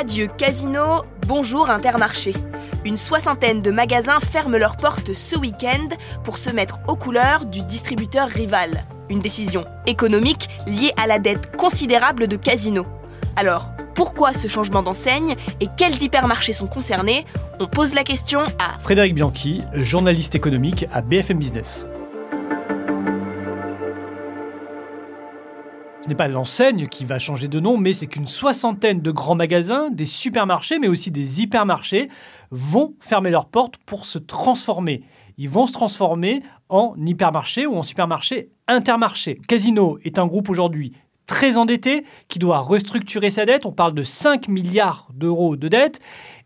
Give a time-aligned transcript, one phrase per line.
[0.00, 2.32] Adieu casino, bonjour Intermarché.
[2.84, 5.88] Une soixantaine de magasins ferment leurs portes ce week-end
[6.22, 8.84] pour se mettre aux couleurs du distributeur rival.
[9.10, 12.86] Une décision économique liée à la dette considérable de Casino.
[13.34, 17.26] Alors, pourquoi ce changement d'enseigne et quels hypermarchés sont concernés?
[17.58, 21.86] On pose la question à Frédéric Bianchi, journaliste économique à BFM Business.
[26.08, 29.34] Ce n'est pas l'enseigne qui va changer de nom, mais c'est qu'une soixantaine de grands
[29.34, 32.08] magasins, des supermarchés, mais aussi des hypermarchés,
[32.50, 35.02] vont fermer leurs portes pour se transformer.
[35.36, 39.38] Ils vont se transformer en hypermarché ou en supermarché intermarché.
[39.48, 40.92] Casino est un groupe aujourd'hui
[41.26, 43.66] très endetté qui doit restructurer sa dette.
[43.66, 46.00] On parle de 5 milliards d'euros de dette.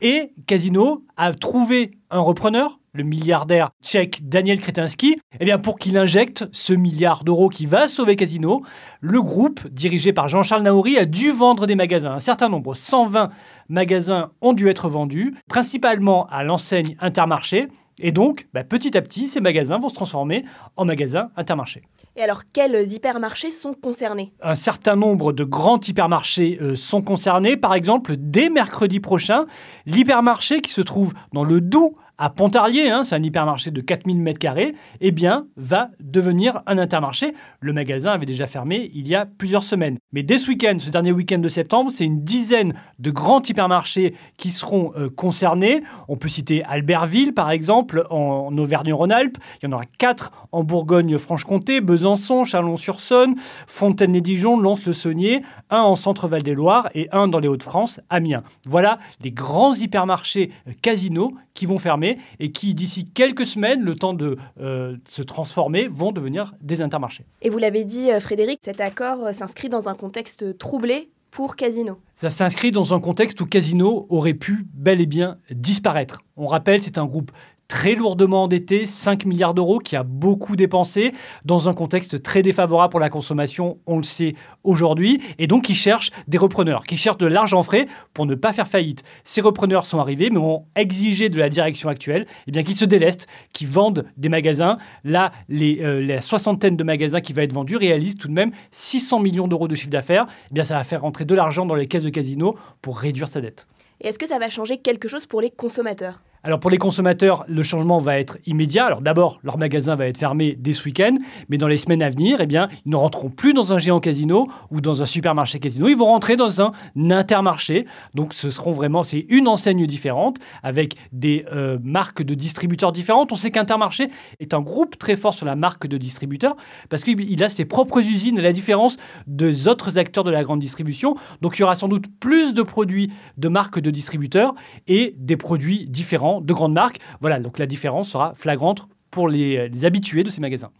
[0.00, 5.96] Et Casino a trouvé un repreneur, le milliardaire tchèque Daniel Kretinsky, eh bien pour qu'il
[5.96, 8.62] injecte ce milliard d'euros qui va sauver Casino.
[9.00, 12.12] Le groupe, dirigé par Jean-Charles Naouri, a dû vendre des magasins.
[12.12, 13.30] Un certain nombre, 120
[13.68, 17.68] magasins ont dû être vendus, principalement à l'enseigne Intermarché.
[18.00, 20.44] Et donc, bah, petit à petit, ces magasins vont se transformer
[20.76, 21.82] en magasins Intermarché.
[22.16, 24.32] Et alors, quels hypermarchés sont concernés?
[24.42, 27.56] Un certain nombre de grands hypermarchés euh, sont concernés.
[27.56, 29.46] Par exemple, dès mercredi prochain,
[29.86, 34.20] l'hypermarché qui se trouve dans le Doubs à Pontarlier, hein, c'est un hypermarché de 4000
[34.20, 37.32] m2, eh bien, va devenir un intermarché.
[37.60, 39.98] Le magasin avait déjà fermé il y a plusieurs semaines.
[40.12, 44.16] Mais dès ce week-end, ce dernier week-end de septembre, c'est une dizaine de grands hypermarchés
[44.36, 45.84] qui seront euh, concernés.
[46.08, 49.38] On peut citer Albertville, par exemple, en, Auvergne-Rhône-Alpes.
[49.62, 53.36] Il y en aura quatre en Bourgogne-Franche-Comté, Besançon, Chalon-sur-Saône,
[53.68, 58.42] Fontaine-les-Dijon, Lons-le-Saunier, un en Centre-Val des Loire et un dans les Hauts-de-France, Amiens.
[58.66, 62.07] Voilà les grands hypermarchés euh, casinos qui vont fermer
[62.38, 67.24] et qui, d'ici quelques semaines, le temps de euh, se transformer, vont devenir des intermarchés.
[67.42, 71.56] Et vous l'avez dit, euh, Frédéric, cet accord euh, s'inscrit dans un contexte troublé pour
[71.56, 71.98] Casino.
[72.14, 76.22] Ça s'inscrit dans un contexte où Casino aurait pu bel et bien disparaître.
[76.36, 77.32] On rappelle, c'est un groupe
[77.68, 81.12] très lourdement endetté, 5 milliards d'euros, qui a beaucoup dépensé
[81.44, 84.34] dans un contexte très défavorable pour la consommation, on le sait
[84.64, 88.54] aujourd'hui, et donc qui cherche des repreneurs, qui cherchent de l'argent frais pour ne pas
[88.54, 89.04] faire faillite.
[89.22, 92.86] Ces repreneurs sont arrivés, mais ont exigé de la direction actuelle eh bien qu'ils se
[92.86, 94.78] délestent, qu'ils vendent des magasins.
[95.04, 98.52] Là, les, euh, la soixantaine de magasins qui va être vendus réalisent tout de même
[98.70, 100.26] 600 millions d'euros de chiffre d'affaires.
[100.50, 103.28] Eh bien, ça va faire rentrer de l'argent dans les caisses de casino pour réduire
[103.28, 103.66] sa dette.
[104.00, 106.20] Et est-ce que ça va changer quelque chose pour les consommateurs?
[106.44, 108.86] Alors pour les consommateurs, le changement va être immédiat.
[108.86, 111.14] Alors d'abord, leur magasin va être fermé dès ce week-end,
[111.48, 113.98] mais dans les semaines à venir, eh bien, ils ne rentreront plus dans un géant
[113.98, 115.88] casino ou dans un supermarché casino.
[115.88, 116.72] Ils vont rentrer dans un
[117.10, 117.86] intermarché.
[118.14, 123.32] Donc ce seront vraiment, c'est une enseigne différente avec des euh, marques de distributeurs différentes.
[123.32, 126.56] On sait qu'Intermarché est un groupe très fort sur la marque de distributeur
[126.88, 130.60] parce qu'il a ses propres usines, à la différence des autres acteurs de la grande
[130.60, 131.16] distribution.
[131.42, 134.54] Donc il y aura sans doute plus de produits de marques de distributeurs
[134.86, 136.98] et des produits différents de grandes marques.
[137.20, 140.70] Voilà, donc la différence sera flagrante pour les, les habitués de ces magasins.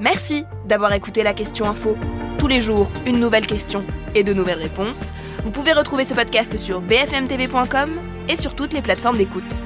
[0.00, 1.96] Merci d'avoir écouté la question info.
[2.38, 5.12] Tous les jours, une nouvelle question et de nouvelles réponses.
[5.44, 7.90] Vous pouvez retrouver ce podcast sur bfmtv.com
[8.28, 9.64] et sur toutes les plateformes d'écoute.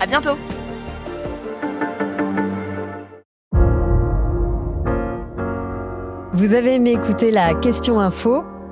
[0.00, 0.36] À bientôt!
[6.32, 8.44] Vous avez aimé écouter la question info?